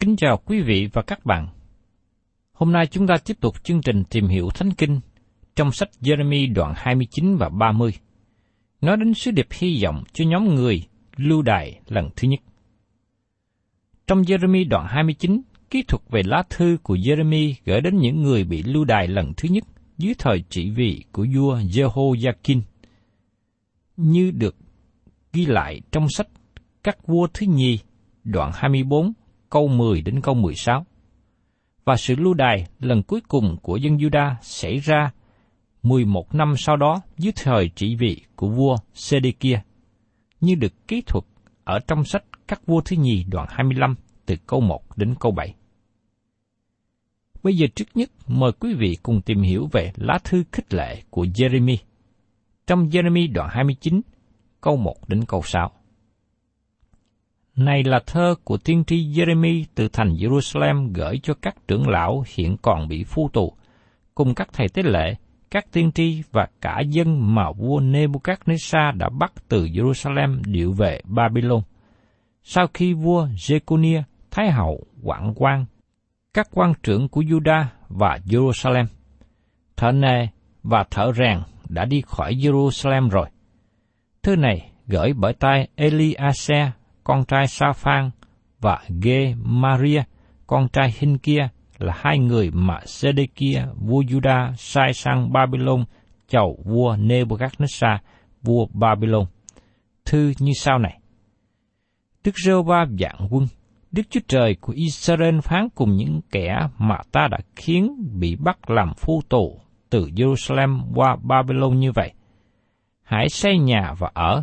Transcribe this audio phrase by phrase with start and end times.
[0.00, 1.48] Kính chào quý vị và các bạn.
[2.52, 5.00] Hôm nay chúng ta tiếp tục chương trình tìm hiểu Thánh Kinh
[5.56, 7.92] trong sách Jeremy đoạn 29 và 30,
[8.80, 10.82] nói đến sứ điệp hy vọng cho nhóm người
[11.16, 12.40] lưu đài lần thứ nhất.
[14.06, 18.44] Trong Jeremy đoạn 29, kỹ thuật về lá thư của Jeremy gửi đến những người
[18.44, 19.64] bị lưu đài lần thứ nhất
[19.98, 22.60] dưới thời trị vì của vua Jehoiakim,
[23.96, 24.56] như được
[25.32, 26.28] ghi lại trong sách
[26.82, 27.78] Các vua thứ nhì,
[28.24, 29.12] đoạn 24,
[29.50, 30.86] câu 10 đến câu 16.
[31.84, 35.10] Và sự lưu đài lần cuối cùng của dân Juda xảy ra
[35.82, 39.60] 11 năm sau đó dưới thời trị vì của vua Sê-đê-kia,
[40.40, 41.24] như được kỹ thuật
[41.64, 43.94] ở trong sách Các vua thứ nhì đoạn 25
[44.26, 45.54] từ câu 1 đến câu 7.
[47.42, 51.02] Bây giờ trước nhất mời quý vị cùng tìm hiểu về lá thư khích lệ
[51.10, 51.76] của Jeremy.
[52.66, 54.00] Trong Jeremy đoạn 29,
[54.60, 55.70] câu 1 đến câu 6.
[57.58, 62.24] Này là thơ của tiên tri Jeremy từ thành Jerusalem gửi cho các trưởng lão
[62.34, 63.52] hiện còn bị phu tù,
[64.14, 65.14] cùng các thầy tế lệ,
[65.50, 71.00] các tiên tri và cả dân mà vua Nebuchadnezzar đã bắt từ Jerusalem điệu về
[71.04, 71.60] Babylon.
[72.42, 75.64] Sau khi vua Jeconia, Thái hậu, Quảng quan,
[76.34, 78.86] các quan trưởng của Juda và Jerusalem,
[79.76, 80.26] thợ nề
[80.62, 81.38] và thợ rèn
[81.68, 83.28] đã đi khỏi Jerusalem rồi.
[84.22, 86.70] Thư này gửi bởi tay Eliase,
[87.08, 88.10] con trai Sa-phan,
[88.60, 90.02] và gê Maria,
[90.46, 91.48] con trai hinh kia
[91.78, 95.84] là hai người mà Zedekia, vua Juda sai sang Babylon
[96.28, 97.98] chầu vua Nebuchadnezzar,
[98.42, 99.24] vua Babylon.
[100.04, 101.00] Thư như sau này.
[102.24, 103.46] Đức rêu ba dạng quân,
[103.92, 108.70] Đức Chúa Trời của Israel phán cùng những kẻ mà ta đã khiến bị bắt
[108.70, 112.12] làm phu tù từ Jerusalem qua Babylon như vậy.
[113.02, 114.42] Hãy xây nhà và ở,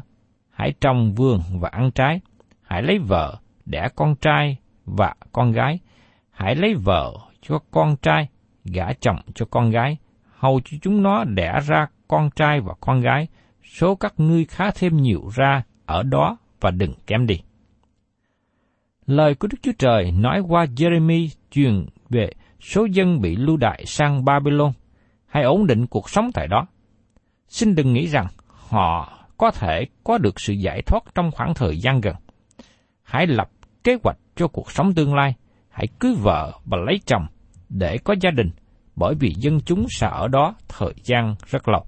[0.50, 2.19] hãy trồng vườn và ăn trái,
[2.75, 5.80] hãy lấy vợ, đẻ con trai và con gái,
[6.31, 8.30] hãy lấy vợ cho con trai,
[8.66, 9.98] gả chồng cho con gái,
[10.36, 13.27] hầu cho chúng nó đẻ ra con trai và con gái,
[13.63, 17.42] số các ngươi khá thêm nhiều ra ở đó và đừng kém đi.
[19.06, 22.30] Lời của Đức Chúa Trời nói qua Jeremy truyền về
[22.60, 24.71] số dân bị lưu đại sang Babylon,
[25.25, 26.68] hay ổn định cuộc sống tại đó.
[27.48, 31.78] Xin đừng nghĩ rằng họ có thể có được sự giải thoát trong khoảng thời
[31.78, 32.16] gian gần.
[33.06, 33.50] Hãy lập
[33.84, 35.36] kế hoạch cho cuộc sống tương lai,
[35.69, 37.25] hãy cưới vợ và lấy chồng
[37.69, 38.50] để có gia đình,
[38.96, 41.86] bởi vì dân chúng sẽ ở đó thời gian rất lâu.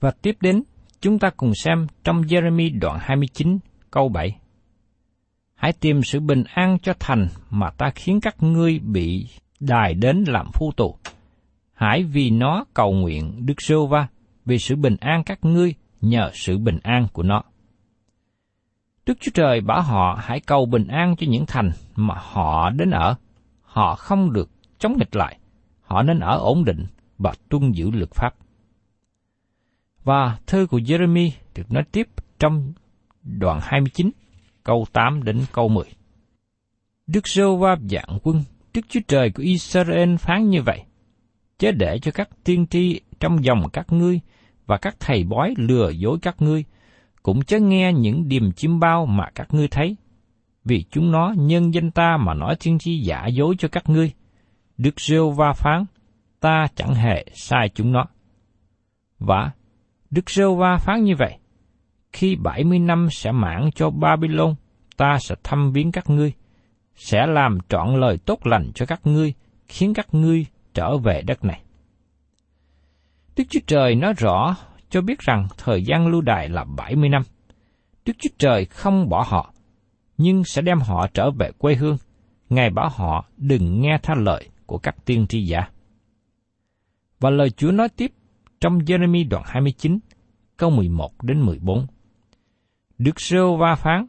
[0.00, 0.62] Và tiếp đến,
[1.00, 3.58] chúng ta cùng xem trong Jeremy đoạn 29
[3.90, 4.36] câu 7.
[5.54, 9.26] Hãy tìm sự bình an cho thành mà ta khiến các ngươi bị
[9.60, 10.96] đài đến làm phu tù.
[11.74, 14.08] Hãy vì nó cầu nguyện Đức Sô Va
[14.44, 17.42] vì sự bình an các ngươi nhờ sự bình an của nó.
[19.06, 22.90] Đức Chúa Trời bảo họ hãy cầu bình an cho những thành mà họ đến
[22.90, 23.14] ở.
[23.62, 25.38] Họ không được chống nghịch lại.
[25.80, 26.86] Họ nên ở ổn định
[27.18, 28.34] và tuân giữ luật pháp.
[30.04, 32.08] Và thư của Jeremy được nói tiếp
[32.38, 32.72] trong
[33.22, 34.10] đoạn 29,
[34.64, 35.84] câu 8 đến câu 10.
[37.06, 38.42] Đức Sô Va dạng quân,
[38.74, 40.82] Đức Chúa Trời của Israel phán như vậy.
[41.58, 44.20] Chớ để cho các tiên tri trong dòng các ngươi
[44.66, 46.64] và các thầy bói lừa dối các ngươi,
[47.26, 49.96] cũng chớ nghe những điềm chim bao mà các ngươi thấy,
[50.64, 54.12] vì chúng nó nhân danh ta mà nói thiên tri giả dối cho các ngươi.
[54.78, 55.84] Đức Rêu Va phán,
[56.40, 58.06] ta chẳng hề sai chúng nó.
[59.18, 59.50] Và
[60.10, 61.38] Đức Rêu Va phán như vậy,
[62.12, 64.54] khi bảy mươi năm sẽ mãn cho Babylon,
[64.96, 66.32] ta sẽ thăm viếng các ngươi,
[66.94, 69.34] sẽ làm trọn lời tốt lành cho các ngươi,
[69.68, 71.62] khiến các ngươi trở về đất này.
[73.36, 74.56] Đức Chúa Trời nói rõ
[74.90, 77.22] cho biết rằng thời gian lưu đài là 70 năm.
[78.04, 79.52] Đức Chúa Trời không bỏ họ,
[80.18, 81.96] nhưng sẽ đem họ trở về quê hương.
[82.48, 85.60] Ngài bảo họ đừng nghe tha lời của các tiên tri giả.
[87.20, 88.12] Và lời Chúa nói tiếp
[88.60, 89.98] trong Jeremy đoạn 29,
[90.56, 91.86] câu 11 đến 14.
[92.98, 94.06] Đức Sêu Va phán,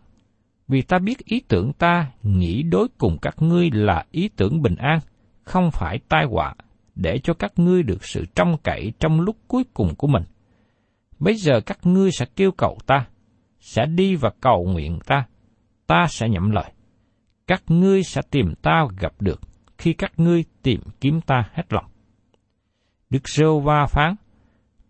[0.68, 4.76] vì ta biết ý tưởng ta nghĩ đối cùng các ngươi là ý tưởng bình
[4.76, 5.00] an,
[5.44, 6.56] không phải tai họa,
[6.96, 10.24] để cho các ngươi được sự trông cậy trong lúc cuối cùng của mình.
[11.20, 13.08] Bây giờ các ngươi sẽ kêu cầu ta,
[13.60, 15.26] sẽ đi và cầu nguyện ta,
[15.88, 16.72] ta sẽ nhậm lời.
[17.48, 19.42] Các ngươi sẽ tìm ta gặp được
[19.78, 21.86] khi các ngươi tìm kiếm ta hết lòng.
[23.10, 24.16] Đức Sêu Va phán,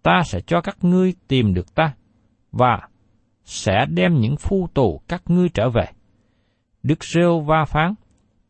[0.03, 1.93] ta sẽ cho các ngươi tìm được ta,
[2.51, 2.79] và
[3.43, 5.85] sẽ đem những phu tù các ngươi trở về.
[6.83, 7.93] Đức Sêu Va phán,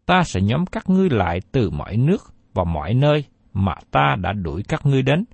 [0.06, 4.34] ta sẽ nhóm các ngươi lại từ mọi nước và mọi nơi mà ta đã
[4.34, 5.26] đuổi các ngươi đến,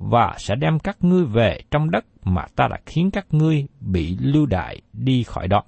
[0.00, 4.16] và sẽ đem các ngươi về trong đất mà ta đã khiến các ngươi bị
[4.20, 5.62] lưu đại đi khỏi đó.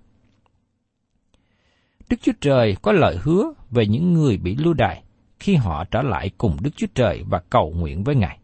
[2.11, 5.02] Đức Chúa Trời có lời hứa về những người bị lưu đày
[5.40, 8.38] khi họ trở lại cùng Đức Chúa Trời và cầu nguyện với Ngài.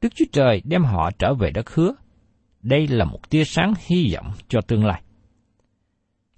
[0.00, 1.94] Đức Chúa Trời đem họ trở về đất hứa.
[2.62, 5.02] Đây là một tia sáng hy vọng cho tương lai.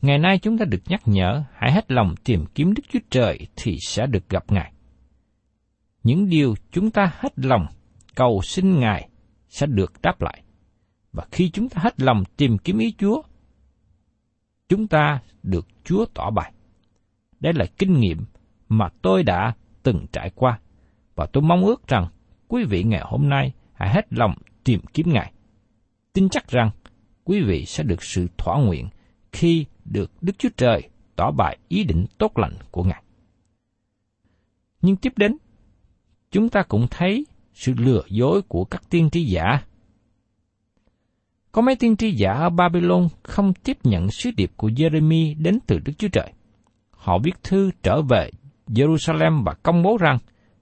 [0.02, 3.46] Ngày nay chúng ta được nhắc nhở, hãy hết lòng tìm kiếm Đức Chúa Trời
[3.56, 4.72] thì sẽ được gặp Ngài.
[6.02, 7.66] Những điều chúng ta hết lòng
[8.18, 9.08] cầu xin Ngài
[9.48, 10.42] sẽ được đáp lại.
[11.12, 13.22] Và khi chúng ta hết lòng tìm kiếm ý Chúa,
[14.68, 16.52] chúng ta được Chúa tỏ bài.
[17.40, 18.24] Đây là kinh nghiệm
[18.68, 20.60] mà tôi đã từng trải qua,
[21.14, 22.06] và tôi mong ước rằng
[22.48, 25.32] quý vị ngày hôm nay hãy hết lòng tìm kiếm Ngài.
[26.12, 26.70] Tin chắc rằng
[27.24, 28.88] quý vị sẽ được sự thỏa nguyện
[29.32, 33.02] khi được Đức Chúa Trời tỏ bài ý định tốt lành của Ngài.
[34.82, 35.36] Nhưng tiếp đến,
[36.30, 37.26] chúng ta cũng thấy
[37.58, 39.62] sự lừa dối của các tiên tri giả.
[41.52, 45.58] Có mấy tiên tri giả ở Babylon không tiếp nhận sứ điệp của Jeremy đến
[45.66, 46.32] từ Đức Chúa Trời.
[46.90, 48.30] Họ viết thư trở về
[48.66, 50.18] Jerusalem và công bố rằng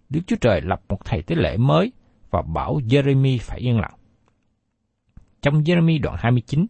[0.08, 1.92] Đức Chúa Trời lập một thầy tế lễ mới
[2.30, 3.94] và bảo Jeremy phải yên lặng.
[5.42, 6.66] Trong Jeremy đoạn 29,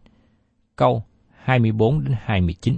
[0.77, 1.05] câu
[1.37, 2.77] 24 đến 29.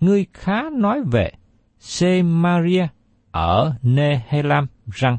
[0.00, 1.30] Ngươi khá nói về
[1.78, 2.86] Semaria
[3.30, 5.18] ở Nehelam rằng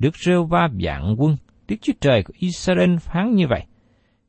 [0.00, 1.36] Đức rêu va vạn quân,
[1.68, 3.64] Đức Chúa Trời của Israel phán như vậy.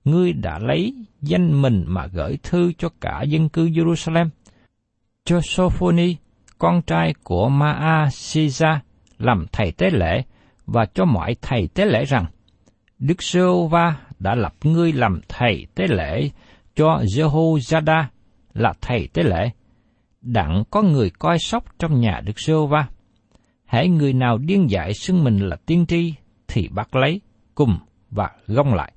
[0.04, 4.30] Ngươi đã lấy danh mình mà gửi thư cho cả dân cư Jerusalem,
[5.26, 6.16] cho Sophoni,
[6.58, 8.82] con trai của Maasisa,
[9.18, 10.24] làm thầy tế lễ,
[10.66, 12.26] và cho mọi thầy tế lễ rằng,
[13.00, 16.30] Đức Giê-va đã lập ngươi làm thầy tế lễ
[16.76, 18.04] cho Jehoiada
[18.54, 19.50] là thầy tế lễ.
[20.22, 22.88] Đặng có người coi sóc trong nhà Đức Giê-va
[23.72, 26.14] hãy người nào điên dại xưng mình là tiên tri
[26.48, 27.22] thì bắt lấy,
[27.56, 27.78] cùng
[28.10, 28.94] và gông lại.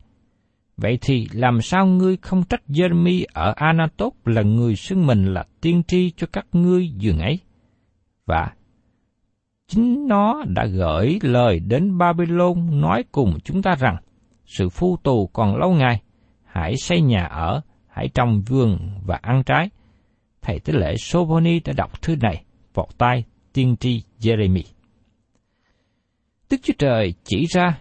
[0.77, 5.45] Vậy thì làm sao ngươi không trách Jeremy ở Anatot là người xưng mình là
[5.61, 7.41] tiên tri cho các ngươi dường ấy?
[8.27, 8.53] Và
[9.69, 13.97] chính nó đã gửi lời đến Babylon nói cùng chúng ta rằng,
[14.47, 16.03] sự phu tù còn lâu ngày,
[16.45, 19.71] hãy xây nhà ở, hãy trồng vườn và ăn trái.
[20.43, 24.63] Thầy tế lễ Soboni đã đọc thư này vào tay tiên tri Jeremy.
[26.51, 27.79] Đức Chúa Trời chỉ ra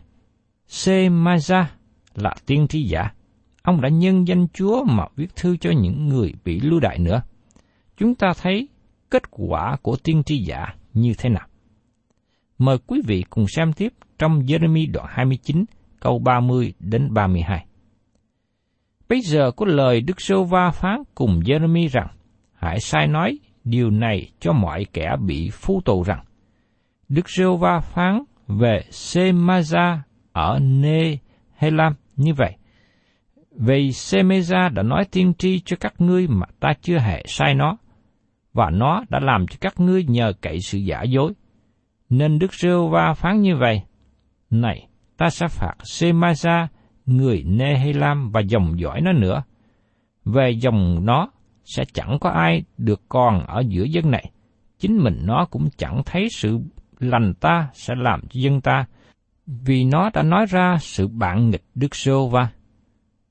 [0.67, 1.65] Semaja
[2.15, 3.11] là tiên tri giả.
[3.61, 7.21] Ông đã nhân danh Chúa mà viết thư cho những người bị lưu đại nữa.
[7.97, 8.67] Chúng ta thấy
[9.09, 11.47] kết quả của tiên tri giả như thế nào.
[12.57, 15.65] Mời quý vị cùng xem tiếp trong Jeremy đoạn 29
[15.99, 17.65] câu 30 đến 32.
[19.09, 22.07] Bây giờ có lời Đức Sô Va phán cùng Jeremy rằng,
[22.53, 26.23] hãy sai nói điều này cho mọi kẻ bị phu tù rằng,
[27.13, 29.97] Đức Rêu Va phán về Semaza
[30.31, 31.17] ở Nê
[31.55, 32.55] Helam như vậy.
[33.51, 37.77] Vì semaza đã nói tiên tri cho các ngươi mà ta chưa hề sai nó,
[38.53, 41.33] và nó đã làm cho các ngươi nhờ cậy sự giả dối.
[42.09, 43.81] Nên Đức Rêu Va phán như vậy,
[44.49, 46.67] Này, ta sẽ phạt semaza
[47.05, 49.43] người Nehelam và dòng dõi nó nữa.
[50.25, 51.31] Về dòng nó,
[51.63, 54.31] sẽ chẳng có ai được còn ở giữa dân này.
[54.79, 56.59] Chính mình nó cũng chẳng thấy sự
[57.03, 58.85] lành ta sẽ làm cho dân ta,
[59.45, 62.49] vì nó đã nói ra sự bạn nghịch Đức giê Va.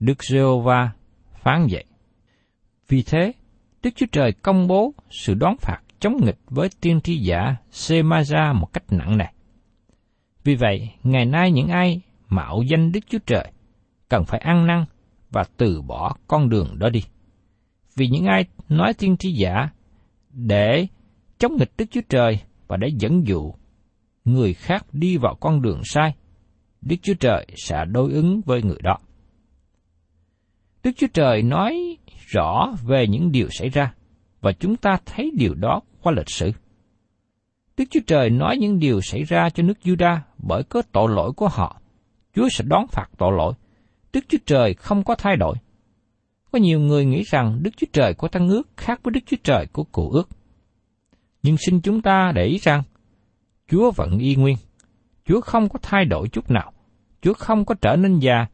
[0.01, 0.93] Đức giê Va
[1.43, 1.85] phán vậy.
[2.89, 3.33] Vì thế,
[3.83, 8.55] Đức Chúa Trời công bố sự đón phạt chống nghịch với tiên tri giả Semaja
[8.55, 9.27] một cách nặng nề.
[10.45, 13.53] Vì vậy, ngày nay những ai mạo danh Đức Chúa Trời
[14.09, 14.85] cần phải ăn năn
[15.31, 17.03] và từ bỏ con đường đó đi.
[17.97, 19.69] Vì những ai nói tiên tri giả
[20.31, 20.87] để
[21.39, 23.55] chống nghịch Đức Chúa Trời và để dẫn dụ
[24.25, 26.15] người khác đi vào con đường sai,
[26.81, 28.97] Đức Chúa Trời sẽ đối ứng với người đó.
[30.83, 33.95] Đức Chúa Trời nói rõ về những điều xảy ra,
[34.41, 36.51] và chúng ta thấy điều đó qua lịch sử.
[37.77, 41.33] Đức Chúa Trời nói những điều xảy ra cho nước Juda bởi có tội lỗi
[41.33, 41.81] của họ.
[42.35, 43.55] Chúa sẽ đón phạt tội lỗi.
[44.13, 45.57] Đức Chúa Trời không có thay đổi.
[46.53, 49.37] Có nhiều người nghĩ rằng Đức Chúa Trời của Tăng ước khác với Đức Chúa
[49.45, 50.29] Trời của Cụ ước.
[51.43, 52.83] Nhưng xin chúng ta để ý rằng,
[53.73, 54.57] Chúa vẫn y nguyên.
[55.25, 56.73] Chúa không có thay đổi chút nào.
[57.23, 58.47] Chúa không có trở nên già.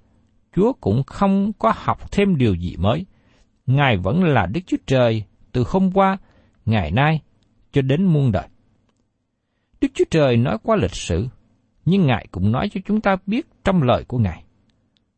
[0.56, 3.06] Chúa cũng không có học thêm điều gì mới.
[3.66, 6.18] Ngài vẫn là Đức Chúa Trời từ hôm qua,
[6.66, 7.20] ngày nay,
[7.72, 8.48] cho đến muôn đời.
[9.80, 11.28] Đức Chúa Trời nói qua lịch sử,
[11.84, 14.44] nhưng Ngài cũng nói cho chúng ta biết trong lời của Ngài.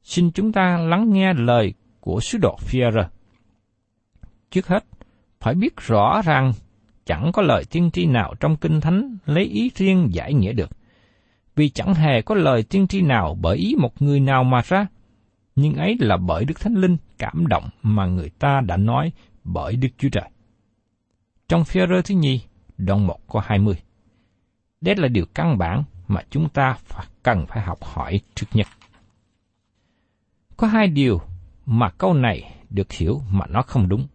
[0.03, 3.09] Xin chúng ta lắng nghe lời của sứ đồ Führer.
[4.51, 4.85] Trước hết,
[5.41, 6.53] phải biết rõ rằng
[7.05, 10.71] chẳng có lời tiên tri nào trong Kinh Thánh lấy ý riêng giải nghĩa được.
[11.57, 14.87] Vì chẳng hề có lời tiên tri nào bởi ý một người nào mà ra,
[15.57, 19.13] nhưng ấy là bởi Đức Thánh Linh cảm động mà người ta đã nói
[19.45, 20.31] bởi Đức Chúa Trời.
[21.49, 22.41] Trong phía rơ thứ nhì,
[22.79, 23.75] đoạn 1 có 20.
[24.81, 26.79] Đây là điều căn bản mà chúng ta
[27.23, 28.67] cần phải học hỏi trước nhất.
[30.57, 31.21] Có hai điều
[31.67, 34.07] mà câu này được hiểu mà nó không đúng.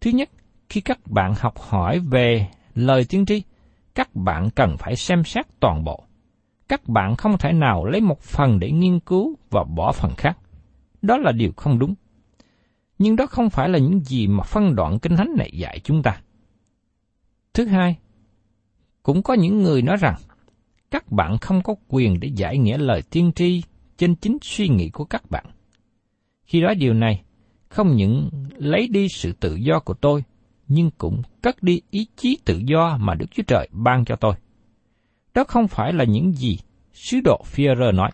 [0.00, 0.30] Thứ nhất,
[0.68, 3.42] khi các bạn học hỏi về lời tiên tri,
[3.94, 6.04] các bạn cần phải xem xét toàn bộ.
[6.68, 10.38] Các bạn không thể nào lấy một phần để nghiên cứu và bỏ phần khác.
[11.02, 11.94] Đó là điều không đúng.
[12.98, 16.02] Nhưng đó không phải là những gì mà phân đoạn kinh thánh này dạy chúng
[16.02, 16.20] ta.
[17.54, 17.96] Thứ hai,
[19.02, 20.14] cũng có những người nói rằng
[20.90, 23.62] các bạn không có quyền để giải nghĩa lời tiên tri
[23.96, 25.44] trên chính suy nghĩ của các bạn.
[26.44, 27.22] Khi nói điều này,
[27.68, 30.24] không những lấy đi sự tự do của tôi,
[30.68, 34.34] nhưng cũng cất đi ý chí tự do mà Đức Chúa Trời ban cho tôi.
[35.34, 36.58] Đó không phải là những gì
[36.92, 38.10] sứ đồ Führer nói.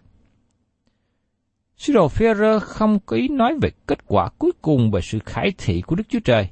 [1.77, 5.53] Sứ đồ Führer không có ý nói về kết quả cuối cùng về sự khải
[5.59, 6.49] thị của Đức Chúa Trời,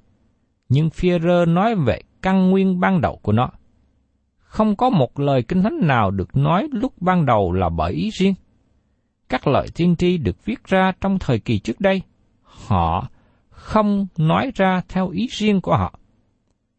[0.69, 3.51] nhưng Führer nói về căn nguyên ban đầu của nó.
[4.39, 8.11] Không có một lời kinh thánh nào được nói lúc ban đầu là bởi ý
[8.11, 8.35] riêng.
[9.29, 12.03] Các lời tiên tri được viết ra trong thời kỳ trước đây,
[12.43, 13.09] họ
[13.63, 15.99] không nói ra theo ý riêng của họ.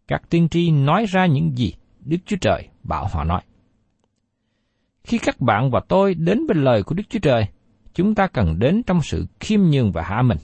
[0.08, 3.42] Các tiên tri nói ra những gì Đức Chúa Trời bảo họ nói.
[5.04, 7.48] Khi các bạn và tôi đến bên lời của Đức Chúa Trời,
[7.94, 10.38] chúng ta cần đến trong sự khiêm nhường và hạ mình.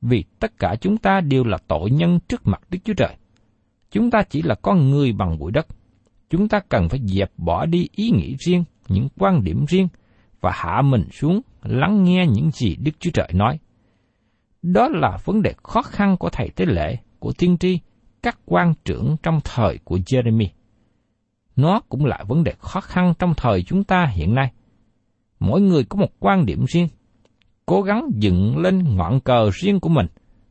[0.00, 3.16] Vì tất cả chúng ta đều là tội nhân trước mặt Đức Chúa Trời.
[3.90, 5.66] Chúng ta chỉ là con người bằng bụi đất.
[6.30, 9.88] Chúng ta cần phải dẹp bỏ đi ý nghĩ riêng, những quan điểm riêng,
[10.40, 13.58] và hạ mình xuống lắng nghe những gì Đức Chúa Trời nói.
[14.62, 17.78] Đó là vấn đề khó khăn của thầy tế lễ, của tiên tri,
[18.22, 20.46] các quan trưởng trong thời của Jeremy.
[21.56, 24.52] Nó cũng là vấn đề khó khăn trong thời chúng ta hiện nay.
[25.40, 26.88] Mỗi người có một quan điểm riêng,
[27.66, 30.06] cố gắng dựng lên ngọn cờ riêng của mình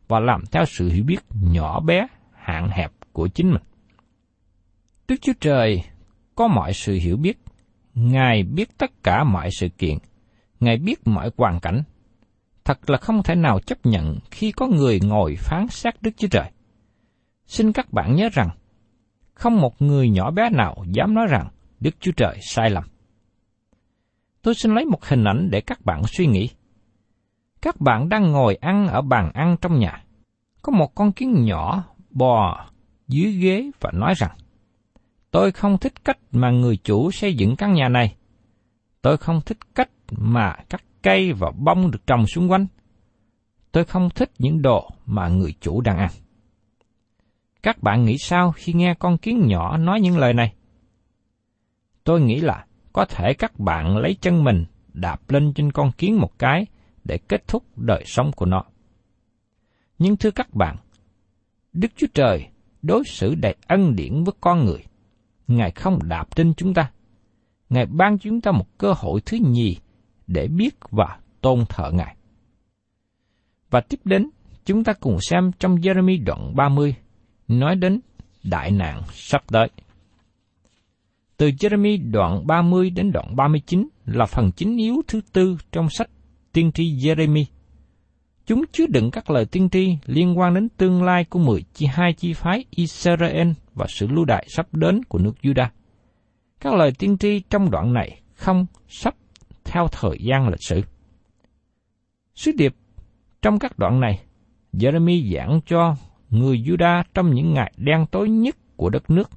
[0.07, 3.61] và làm theo sự hiểu biết nhỏ bé, hạn hẹp của chính mình.
[5.07, 5.83] Đức Chúa Trời
[6.35, 7.37] có mọi sự hiểu biết,
[7.93, 9.97] Ngài biết tất cả mọi sự kiện,
[10.59, 11.83] Ngài biết mọi hoàn cảnh.
[12.69, 16.27] Thật là không thể nào chấp nhận khi có người ngồi phán xét Đức Chúa
[16.27, 16.51] Trời.
[17.45, 18.49] Xin các bạn nhớ rằng,
[19.33, 21.47] không một người nhỏ bé nào dám nói rằng
[21.79, 22.83] Đức Chúa Trời sai lầm.
[24.41, 26.49] Tôi xin lấy một hình ảnh để các bạn suy nghĩ.
[27.61, 30.03] Các bạn đang ngồi ăn ở bàn ăn trong nhà.
[30.61, 32.65] Có một con kiến nhỏ bò
[33.07, 34.38] dưới ghế và nói rằng,
[35.31, 38.15] Tôi không thích cách mà người chủ xây dựng căn nhà này.
[39.01, 42.68] Tôi không thích cách mà các cây và bông được trồng xung quanh.
[43.72, 46.12] Tôi không thích những đồ mà người chủ đang ăn.
[47.63, 50.53] Các bạn nghĩ sao khi nghe con kiến nhỏ nói những lời này?
[52.03, 56.20] Tôi nghĩ là có thể các bạn lấy chân mình đạp lên trên con kiến
[56.20, 56.65] một cái
[57.03, 58.63] để kết thúc đời sống của nó.
[60.00, 60.75] Nhưng thưa các bạn,
[61.74, 62.48] Đức Chúa Trời
[62.82, 64.84] đối xử đầy ân điển với con người.
[65.48, 66.91] Ngài không đạp trên chúng ta.
[67.70, 69.77] Ngài ban chúng ta một cơ hội thứ nhì
[70.29, 72.15] để biết và tôn thờ Ngài.
[73.69, 74.29] Và tiếp đến,
[74.65, 76.95] chúng ta cùng xem trong Jeremy đoạn 30,
[77.48, 78.00] nói đến
[78.43, 79.69] đại nạn sắp tới.
[81.38, 86.09] Từ Jeremy đoạn 30 đến đoạn 39 là phần chính yếu thứ tư trong sách
[86.53, 87.45] tiên tri Jeremy.
[88.45, 91.86] Chúng chứa đựng các lời tiên tri liên quan đến tương lai của 10 chi
[91.86, 95.67] hai chi phái Israel và sự lưu đại sắp đến của nước Judah.
[96.59, 99.15] Các lời tiên tri trong đoạn này không sắp
[99.69, 100.81] theo thời gian lịch sử.
[102.35, 102.75] Sứ điệp
[103.41, 104.19] trong các đoạn này,
[104.73, 105.95] Jeremy giảng cho
[106.29, 109.29] người Judah trong những ngày đen tối nhất của đất nước.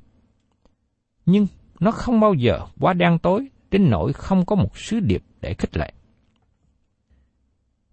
[1.26, 1.46] Nhưng
[1.80, 5.54] nó không bao giờ quá đen tối đến nỗi không có một sứ điệp để
[5.54, 5.92] khích lệ.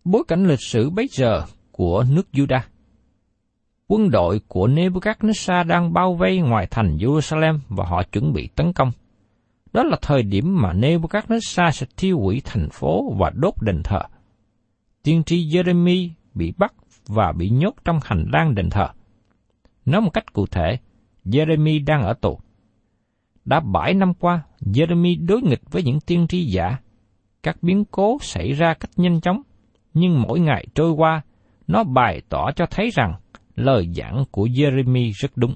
[0.03, 1.41] Bối cảnh lịch sử bấy giờ
[1.71, 2.61] của nước Judah
[3.87, 8.73] Quân đội của Nebuchadnezzar đang bao vây ngoài thành Jerusalem và họ chuẩn bị tấn
[8.73, 8.91] công.
[9.73, 14.01] Đó là thời điểm mà Nebuchadnezzar sẽ thiêu hủy thành phố và đốt đền thờ.
[15.03, 16.73] Tiên tri Jeremy bị bắt
[17.07, 18.87] và bị nhốt trong hành lang đền thờ.
[19.85, 20.77] Nói một cách cụ thể,
[21.25, 22.39] Jeremy đang ở tù.
[23.45, 26.77] Đã bảy năm qua, Jeremy đối nghịch với những tiên tri giả.
[27.43, 29.41] Các biến cố xảy ra cách nhanh chóng,
[29.93, 31.21] nhưng mỗi ngày trôi qua,
[31.67, 33.13] nó bày tỏ cho thấy rằng
[33.55, 35.55] lời giảng của Jeremy rất đúng.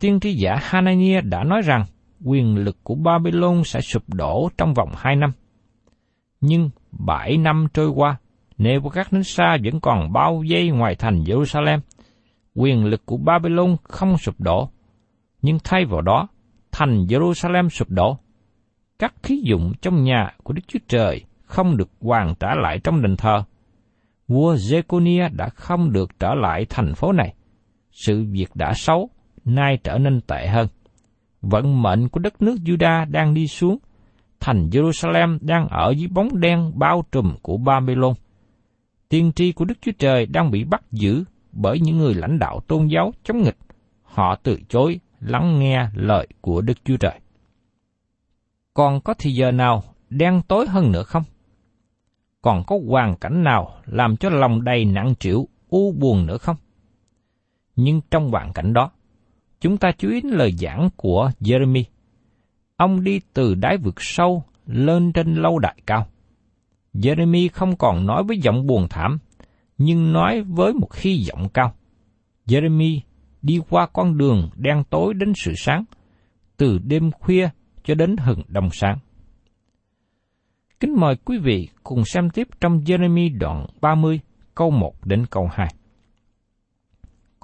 [0.00, 1.84] Tiên tri giả Hanania đã nói rằng
[2.24, 5.30] quyền lực của Babylon sẽ sụp đổ trong vòng hai năm.
[6.40, 8.16] Nhưng bảy năm trôi qua,
[8.58, 11.78] Nebuchadnezzar vẫn còn bao vây ngoài thành Jerusalem.
[12.54, 14.68] Quyền lực của Babylon không sụp đổ,
[15.42, 16.28] nhưng thay vào đó,
[16.72, 18.18] thành Jerusalem sụp đổ.
[18.98, 23.02] Các khí dụng trong nhà của Đức Chúa Trời không được hoàn trả lại trong
[23.02, 23.42] đền thờ.
[24.28, 27.34] Vua Jeconia đã không được trở lại thành phố này.
[27.90, 29.10] Sự việc đã xấu,
[29.44, 30.68] nay trở nên tệ hơn.
[31.50, 33.78] Vận mệnh của đất nước Juda đang đi xuống.
[34.40, 38.14] Thành Jerusalem đang ở dưới bóng đen bao trùm của Babylon.
[39.08, 42.60] Tiên tri của Đức Chúa Trời đang bị bắt giữ bởi những người lãnh đạo
[42.60, 43.56] tôn giáo chống nghịch.
[44.02, 47.20] Họ từ chối lắng nghe lời của Đức Chúa Trời.
[48.74, 51.22] Còn có thì giờ nào đen tối hơn nữa không?
[52.42, 56.56] Còn có hoàn cảnh nào làm cho lòng đầy nặng trĩu, u buồn nữa không?
[57.76, 58.90] Nhưng trong hoàn cảnh đó,
[59.64, 61.84] chúng ta chú ý đến lời giảng của Jeremy.
[62.76, 66.06] Ông đi từ đáy vực sâu lên trên lâu đại cao.
[66.94, 69.18] Jeremy không còn nói với giọng buồn thảm,
[69.78, 71.74] nhưng nói với một khi giọng cao.
[72.46, 73.00] Jeremy
[73.42, 75.84] đi qua con đường đen tối đến sự sáng,
[76.56, 77.48] từ đêm khuya
[77.84, 78.98] cho đến hừng đông sáng.
[80.80, 84.20] Kính mời quý vị cùng xem tiếp trong Jeremy đoạn 30,
[84.54, 85.74] câu 1 đến câu 2.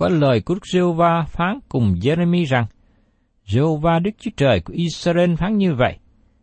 [0.01, 2.67] Có lời của Đức giê va phán cùng Jeremy rằng,
[3.47, 5.99] giê va Đức Chúa Trời của Israel phán như vậy,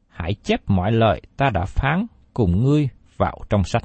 [0.08, 3.84] hãy chép mọi lời ta đã phán cùng ngươi vào trong sách.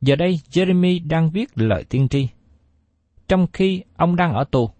[0.00, 2.28] Giờ đây Jeremy đang viết lời tiên tri.
[3.28, 4.70] Trong khi ông đang ở tù,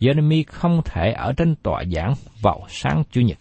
[0.00, 3.38] Jeremy không thể ở trên tòa giảng vào sáng Chủ nhật.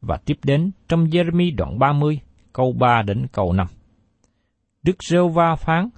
[0.00, 2.20] Và tiếp đến trong Jeremy đoạn 30,
[2.52, 3.66] câu 3 đến câu 5.
[4.82, 5.88] Đức Rêu Va phán,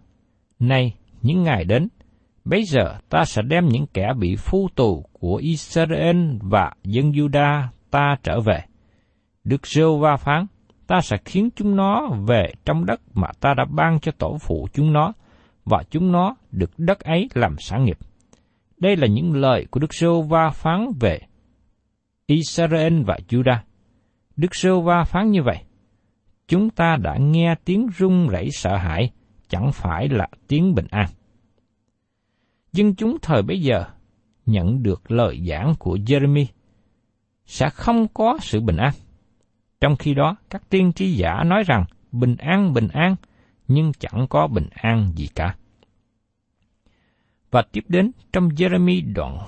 [0.59, 1.89] Này, những ngày đến,
[2.45, 7.67] bây giờ ta sẽ đem những kẻ bị phu tù của Israel và dân Juda
[7.91, 8.61] ta trở về.
[9.45, 10.47] Đức Rêu Va phán,
[10.87, 14.69] ta sẽ khiến chúng nó về trong đất mà ta đã ban cho tổ phụ
[14.73, 15.13] chúng nó,
[15.65, 17.99] và chúng nó được đất ấy làm sản nghiệp.
[18.79, 21.19] Đây là những lời của Đức Sô Va phán về
[22.27, 23.59] Israel và Judah.
[24.37, 25.59] Đức Sô Va phán như vậy.
[26.49, 29.11] Chúng ta đã nghe tiếng rung rẩy sợ hãi,
[29.49, 31.07] chẳng phải là tiếng bình an.
[32.73, 33.85] Dân chúng thời bấy giờ
[34.47, 36.47] nhận được lời giảng của Jeremy
[37.47, 38.93] sẽ không có sự bình an.
[39.81, 43.17] Trong khi đó, các tiên tri giả nói rằng bình an bình an,
[43.69, 45.57] nhưng chẳng có bình an gì cả.
[47.51, 49.39] Và tiếp đến trong Jeremy đoạn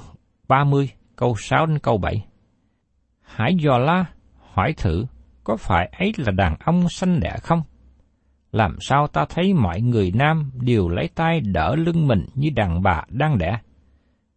[0.49, 2.25] 30 câu 6 đến câu 7.
[3.23, 4.05] Hãy dò la,
[4.53, 5.07] hỏi thử,
[5.45, 7.63] có phải ấy là đàn ông sanh đẻ không?
[8.57, 12.83] Làm sao ta thấy mọi người nam đều lấy tay đỡ lưng mình như đàn
[12.83, 13.59] bà đang đẻ?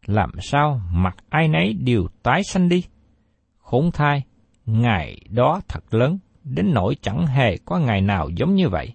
[0.06, 2.84] Làm sao mặt ai nấy đều tái xanh đi?
[3.58, 4.24] Khốn thai,
[4.66, 8.94] ngày đó thật lớn, đến nỗi chẳng hề có ngày nào giống như vậy.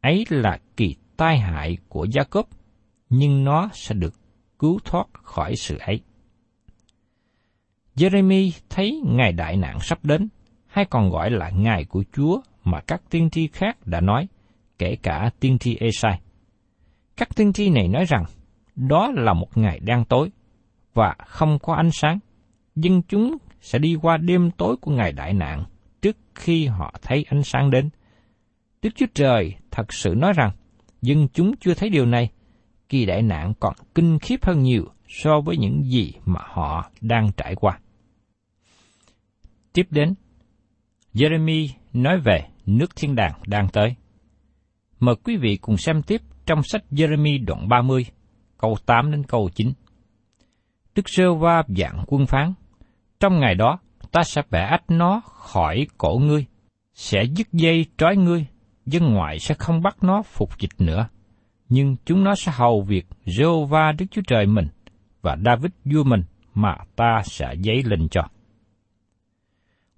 [0.00, 2.48] Ấy là kỳ tai hại của Gia Cốp,
[3.10, 4.14] nhưng nó sẽ được
[4.58, 6.00] cứu thoát khỏi sự ấy.
[7.96, 10.28] Jeremy thấy ngày đại nạn sắp đến,
[10.66, 14.28] hay còn gọi là ngày của Chúa mà các tiên tri khác đã nói,
[14.78, 16.20] kể cả tiên tri Esai.
[17.16, 18.24] Các tiên tri này nói rằng,
[18.76, 20.30] đó là một ngày đang tối,
[20.94, 22.18] và không có ánh sáng.
[22.76, 25.64] Dân chúng sẽ đi qua đêm tối của ngày đại nạn
[26.02, 27.90] trước khi họ thấy ánh sáng đến.
[28.82, 30.50] Đức Chúa Trời thật sự nói rằng,
[31.02, 32.30] dân chúng chưa thấy điều này,
[32.88, 37.30] kỳ đại nạn còn kinh khiếp hơn nhiều so với những gì mà họ đang
[37.36, 37.78] trải qua.
[39.72, 40.14] Tiếp đến,
[41.14, 43.94] Jeremy nói về nước thiên đàng đang tới.
[45.00, 48.06] Mời quý vị cùng xem tiếp trong sách Jeremy đoạn 30,
[48.58, 49.72] câu 8 đến câu 9.
[50.94, 52.52] Đức Sơ Va dạng quân phán,
[53.20, 53.78] trong ngày đó
[54.12, 56.46] ta sẽ bẻ ách nó khỏi cổ ngươi,
[56.94, 58.46] sẽ dứt dây trói ngươi,
[58.86, 61.08] dân ngoại sẽ không bắt nó phục dịch nữa.
[61.68, 64.68] Nhưng chúng nó sẽ hầu việc Jehovah Đức Chúa Trời mình
[65.22, 66.22] và David vua mình
[66.54, 68.22] mà ta sẽ giấy lên cho.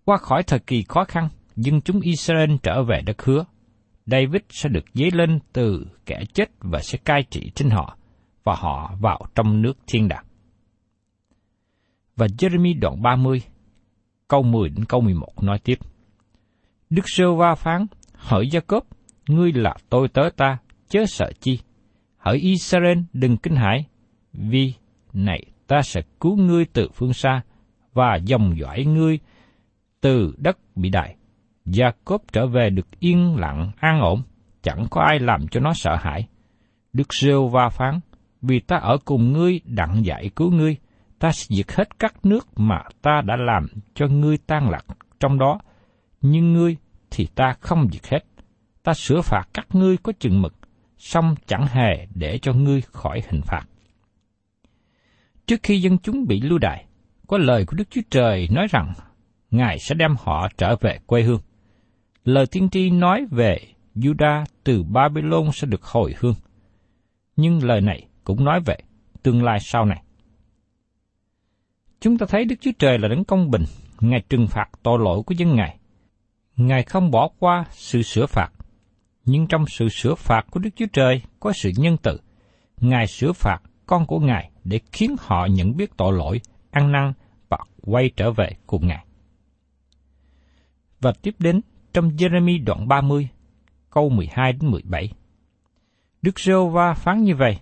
[0.04, 3.44] Qua khỏi thời kỳ khó khăn, dân chúng Israel trở về đất hứa.
[4.06, 7.96] David sẽ được dấy lên từ kẻ chết và sẽ cai trị trên họ,
[8.44, 10.24] và họ vào trong nước thiên đàng.
[12.16, 13.42] Và Jeremy đoạn 30,
[14.28, 15.78] câu 10 đến câu 11 nói tiếp.
[16.90, 18.86] Đức Sơ Va phán, hỡi Gia Cốp,
[19.28, 21.58] ngươi là tôi tớ ta, chớ sợ chi.
[22.16, 23.84] Hỡi Israel đừng kinh hãi,
[24.32, 24.74] vì
[25.12, 27.42] này ta sẽ cứu ngươi từ phương xa,
[27.92, 29.18] và dòng dõi ngươi
[30.00, 31.16] từ đất bị đại.
[31.64, 34.22] Gia Cốp trở về được yên lặng, an ổn,
[34.62, 36.28] chẳng có ai làm cho nó sợ hãi.
[36.92, 38.00] Đức Rêu va phán,
[38.42, 40.76] vì ta ở cùng ngươi đặng dạy cứu ngươi,
[41.18, 44.84] ta sẽ diệt hết các nước mà ta đã làm cho ngươi tan lạc
[45.20, 45.60] trong đó,
[46.20, 46.76] nhưng ngươi
[47.10, 48.24] thì ta không diệt hết.
[48.82, 50.54] Ta sửa phạt các ngươi có chừng mực,
[50.98, 53.62] song chẳng hề để cho ngươi khỏi hình phạt.
[55.46, 56.84] Trước khi dân chúng bị lưu đày,
[57.26, 58.92] có lời của Đức Chúa Trời nói rằng
[59.52, 61.40] Ngài sẽ đem họ trở về quê hương.
[62.24, 63.58] Lời tiên tri nói về
[63.94, 66.34] Judah từ Babylon sẽ được hồi hương.
[67.36, 68.76] Nhưng lời này cũng nói về
[69.22, 70.02] tương lai sau này.
[72.00, 73.64] Chúng ta thấy Đức Chúa Trời là đấng công bình,
[74.00, 75.78] Ngài trừng phạt tội lỗi của dân Ngài.
[76.56, 78.52] Ngài không bỏ qua sự sửa phạt,
[79.24, 82.20] nhưng trong sự sửa phạt của Đức Chúa Trời có sự nhân từ.
[82.80, 87.12] Ngài sửa phạt con của Ngài để khiến họ nhận biết tội lỗi, ăn năn
[87.48, 89.04] và quay trở về cùng Ngài.
[91.00, 91.60] Và tiếp đến
[91.92, 93.28] trong Jeremy đoạn 30,
[93.90, 95.12] câu 12 đến 17.
[96.22, 97.58] Đức giê va phán như vậy,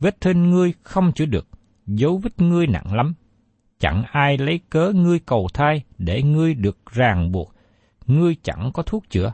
[0.00, 1.48] vết thương ngươi không chữa được,
[1.86, 3.14] dấu vết ngươi nặng lắm.
[3.80, 7.54] Chẳng ai lấy cớ ngươi cầu thai để ngươi được ràng buộc,
[8.06, 9.32] ngươi chẳng có thuốc chữa.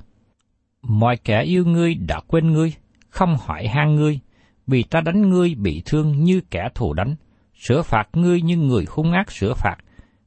[0.83, 2.75] Mọi kẻ yêu ngươi đã quên ngươi,
[3.09, 4.20] không hỏi han ngươi,
[4.66, 7.14] vì ta đánh ngươi bị thương như kẻ thù đánh,
[7.55, 9.77] sửa phạt ngươi như người hung ác sửa phạt,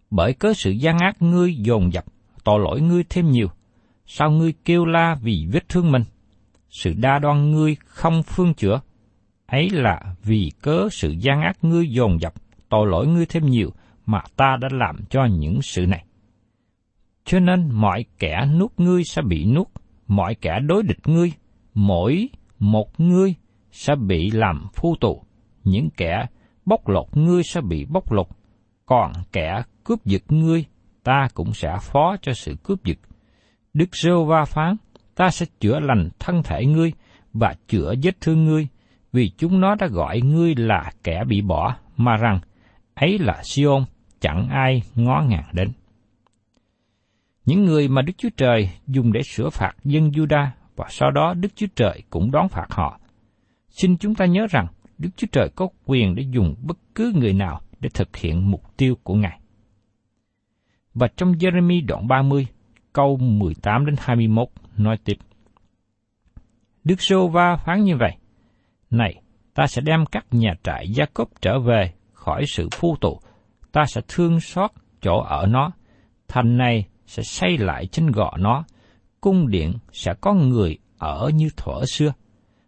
[0.10, 2.06] bởi cớ sự gian ác ngươi dồn dập,
[2.44, 3.48] tội lỗi ngươi thêm nhiều.
[4.08, 6.04] Sao ngươi kêu la vì vết thương mình?
[6.70, 8.82] Sự đa đoan ngươi không phương chữa.
[9.46, 12.34] Ấy là vì cớ sự gian ác ngươi dồn dập,
[12.70, 13.70] tội lỗi ngươi thêm nhiều
[14.06, 16.06] mà ta đã làm cho những sự này.
[17.26, 19.68] Cho nên mọi kẻ nuốt ngươi sẽ bị nuốt,
[20.08, 21.32] mọi kẻ đối địch ngươi,
[21.74, 23.36] mỗi một ngươi
[23.72, 25.24] sẽ bị làm phu tù,
[25.64, 26.26] những kẻ
[26.66, 28.28] bóc lột ngươi sẽ bị bóc lột,
[28.86, 30.66] còn kẻ cướp giật ngươi
[31.04, 32.98] ta cũng sẽ phó cho sự cướp giật.
[33.78, 34.76] Đức giê va phán,
[35.16, 36.92] ta sẽ chữa lành thân thể ngươi
[37.34, 38.68] và chữa vết thương ngươi,
[39.14, 42.40] vì chúng nó đã gọi ngươi là kẻ bị bỏ, mà rằng,
[42.94, 43.84] ấy là Siôn,
[44.20, 45.72] chẳng ai ngó ngàng đến.
[47.46, 51.34] Những người mà Đức Chúa Trời dùng để sửa phạt dân Juda và sau đó
[51.34, 53.00] Đức Chúa Trời cũng đón phạt họ.
[53.70, 57.34] Xin chúng ta nhớ rằng Đức Chúa Trời có quyền để dùng bất cứ người
[57.34, 59.40] nào để thực hiện mục tiêu của Ngài.
[60.94, 62.48] Và trong Jeremy đoạn 30,
[62.98, 65.18] câu 18 đến 21 nói tiếp.
[66.84, 68.12] Đức Sô Va phán như vậy,
[68.90, 69.22] Này,
[69.54, 73.20] ta sẽ đem các nhà trại gia cốp trở về khỏi sự phu tụ,
[73.72, 75.72] ta sẽ thương xót chỗ ở nó,
[76.28, 78.64] thành này sẽ xây lại trên gò nó,
[79.22, 82.14] cung điện sẽ có người ở như thuở xưa.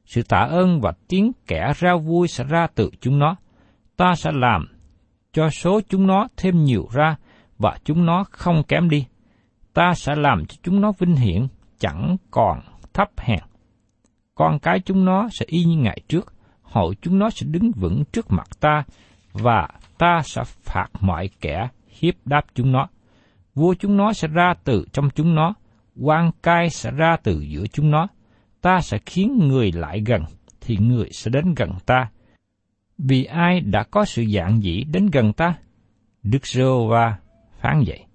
[0.05, 3.35] Sự tạ ơn và tiếng kẻ rao vui sẽ ra từ chúng nó.
[3.97, 4.67] Ta sẽ làm
[5.33, 7.15] cho số chúng nó thêm nhiều ra,
[7.57, 9.05] và chúng nó không kém đi.
[9.79, 11.47] Ta sẽ làm cho chúng nó vinh hiển,
[11.79, 12.59] chẳng còn
[12.93, 13.39] thấp hèn.
[14.35, 18.03] Con cái chúng nó sẽ y như ngày trước, hội chúng nó sẽ đứng vững
[18.11, 18.83] trước mặt ta,
[19.33, 22.87] và ta sẽ phạt mọi kẻ hiếp đáp chúng nó.
[23.55, 25.53] Vua chúng nó sẽ ra từ trong chúng nó,
[26.01, 28.07] quan cai sẽ ra từ giữa chúng nó.
[28.61, 30.23] Ta sẽ khiến người lại gần,
[30.61, 32.09] thì người sẽ đến gần ta.
[32.97, 35.53] Vì ai đã có sự dạng dĩ đến gần ta?
[36.23, 37.17] Đức giê va
[37.61, 38.08] phán vậy.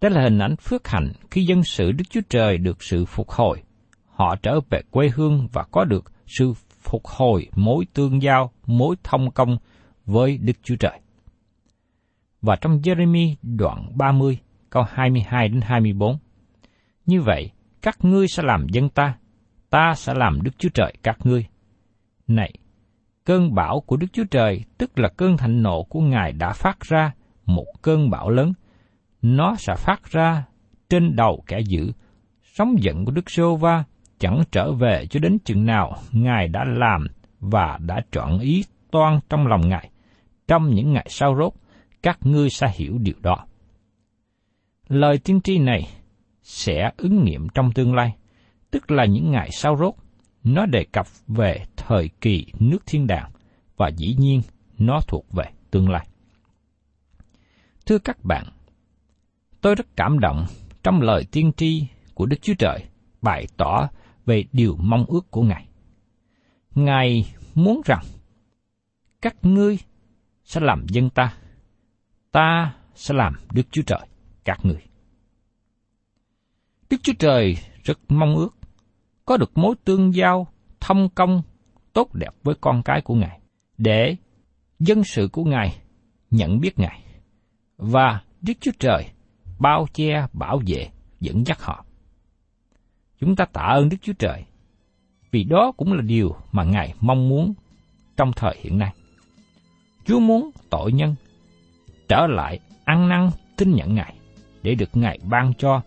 [0.00, 3.30] Đó là hình ảnh phước hạnh khi dân sự Đức Chúa Trời được sự phục
[3.30, 3.62] hồi.
[4.06, 8.96] Họ trở về quê hương và có được sự phục hồi mối tương giao, mối
[9.04, 9.58] thông công
[10.06, 11.00] với Đức Chúa Trời.
[12.42, 14.38] Và trong Jeremy đoạn 30,
[14.70, 16.18] câu 22 đến 24.
[17.06, 17.50] Như vậy,
[17.82, 19.14] các ngươi sẽ làm dân ta,
[19.70, 21.46] ta sẽ làm Đức Chúa Trời các ngươi.
[22.26, 22.52] Này,
[23.24, 26.80] cơn bão của Đức Chúa Trời, tức là cơn thạnh nộ của Ngài đã phát
[26.80, 27.12] ra
[27.46, 28.52] một cơn bão lớn,
[29.22, 30.44] nó sẽ phát ra
[30.88, 31.92] trên đầu kẻ dữ.
[32.42, 33.84] Sóng giận của Đức Sô Va
[34.18, 37.06] chẳng trở về cho đến chừng nào Ngài đã làm
[37.40, 39.90] và đã chọn ý toan trong lòng Ngài.
[40.48, 41.52] Trong những ngày sau rốt,
[42.02, 43.46] các ngươi sẽ hiểu điều đó.
[44.88, 45.88] Lời tiên tri này
[46.42, 48.16] sẽ ứng nghiệm trong tương lai,
[48.70, 49.94] tức là những ngày sau rốt.
[50.44, 53.30] Nó đề cập về thời kỳ nước thiên đàng
[53.76, 54.42] và dĩ nhiên
[54.78, 56.06] nó thuộc về tương lai.
[57.86, 58.44] Thưa các bạn,
[59.60, 60.46] tôi rất cảm động
[60.82, 62.84] trong lời tiên tri của Đức Chúa Trời
[63.22, 63.88] bày tỏ
[64.26, 65.68] về điều mong ước của Ngài.
[66.74, 68.04] Ngài muốn rằng
[69.22, 69.78] các ngươi
[70.44, 71.34] sẽ làm dân ta,
[72.32, 74.06] ta sẽ làm Đức Chúa Trời
[74.44, 74.82] các ngươi.
[76.90, 78.56] Đức Chúa Trời rất mong ước
[79.24, 80.46] có được mối tương giao,
[80.80, 81.42] thông công
[81.92, 83.40] tốt đẹp với con cái của Ngài,
[83.78, 84.16] để
[84.78, 85.76] dân sự của Ngài
[86.30, 87.02] nhận biết Ngài,
[87.76, 89.04] và Đức Chúa Trời
[89.58, 90.88] bao che, bảo vệ,
[91.20, 91.84] dẫn dắt họ.
[93.20, 94.44] Chúng ta tạ ơn Đức Chúa Trời,
[95.30, 97.54] vì đó cũng là điều mà Ngài mong muốn
[98.16, 98.94] trong thời hiện nay.
[100.04, 101.14] Chúa muốn tội nhân
[102.08, 104.14] trở lại ăn năn tin nhận Ngài,
[104.62, 105.80] để được Ngài ban cho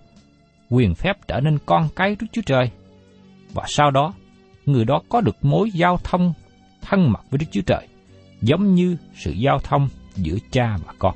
[0.70, 2.72] quyền phép trở nên con cái Đức Chúa Trời.
[3.54, 4.14] Và sau đó,
[4.66, 6.34] người đó có được mối giao thông
[6.82, 7.88] thân mật với Đức Chúa Trời,
[8.42, 11.16] giống như sự giao thông giữa cha và con.